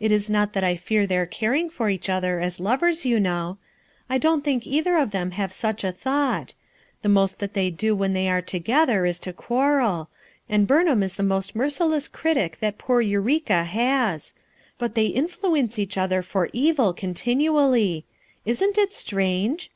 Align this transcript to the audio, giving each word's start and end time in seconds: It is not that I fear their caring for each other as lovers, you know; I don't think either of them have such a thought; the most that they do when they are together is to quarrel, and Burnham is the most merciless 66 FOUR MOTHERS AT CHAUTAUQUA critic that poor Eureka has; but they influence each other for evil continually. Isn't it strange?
It 0.00 0.10
is 0.10 0.28
not 0.28 0.54
that 0.54 0.64
I 0.64 0.74
fear 0.74 1.06
their 1.06 1.24
caring 1.24 1.70
for 1.70 1.88
each 1.88 2.08
other 2.08 2.40
as 2.40 2.58
lovers, 2.58 3.04
you 3.04 3.20
know; 3.20 3.58
I 4.10 4.18
don't 4.18 4.42
think 4.42 4.66
either 4.66 4.96
of 4.96 5.12
them 5.12 5.30
have 5.30 5.52
such 5.52 5.84
a 5.84 5.92
thought; 5.92 6.54
the 7.02 7.08
most 7.08 7.38
that 7.38 7.54
they 7.54 7.70
do 7.70 7.94
when 7.94 8.12
they 8.12 8.28
are 8.28 8.42
together 8.42 9.06
is 9.06 9.20
to 9.20 9.32
quarrel, 9.32 10.10
and 10.48 10.66
Burnham 10.66 11.00
is 11.04 11.14
the 11.14 11.22
most 11.22 11.54
merciless 11.54 12.06
66 12.06 12.10
FOUR 12.18 12.30
MOTHERS 12.30 12.36
AT 12.36 12.42
CHAUTAUQUA 12.42 12.50
critic 12.50 12.60
that 12.76 12.84
poor 12.84 13.00
Eureka 13.00 13.62
has; 13.62 14.34
but 14.78 14.96
they 14.96 15.06
influence 15.06 15.78
each 15.78 15.96
other 15.96 16.22
for 16.22 16.50
evil 16.52 16.92
continually. 16.92 18.04
Isn't 18.44 18.76
it 18.76 18.92
strange? 18.92 19.70